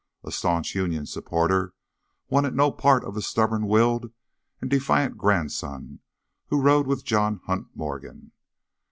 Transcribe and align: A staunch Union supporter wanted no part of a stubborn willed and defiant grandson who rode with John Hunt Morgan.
A 0.23 0.31
staunch 0.31 0.73
Union 0.73 1.05
supporter 1.05 1.75
wanted 2.27 2.55
no 2.55 2.71
part 2.71 3.03
of 3.03 3.15
a 3.15 3.21
stubborn 3.21 3.67
willed 3.67 4.11
and 4.59 4.67
defiant 4.67 5.15
grandson 5.15 5.99
who 6.47 6.59
rode 6.59 6.87
with 6.87 7.05
John 7.05 7.39
Hunt 7.45 7.67
Morgan. 7.75 8.31